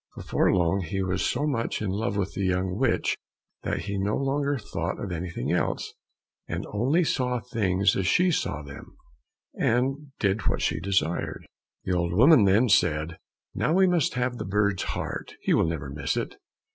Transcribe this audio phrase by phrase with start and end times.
[0.17, 3.15] Before long he was so much in love with the young witch
[3.61, 5.93] that he no longer thought of anything else,
[6.47, 8.97] and only saw things as she saw them,
[9.53, 11.45] and did what she desired.
[11.83, 13.19] The old woman then said,
[13.53, 16.35] "Now we must have the bird's heart, he will never miss it."